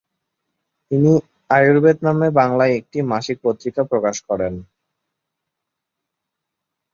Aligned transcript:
তিনি 0.91 1.11
"আয়ুর্বেদ" 1.49 1.97
নামে 2.07 2.27
বাংলায় 2.39 2.73
একটি 2.79 2.99
মাসিক 3.11 3.37
পত্রিকা 3.45 3.81
প্রকাশ 3.91 4.15
করেন। 4.27 4.53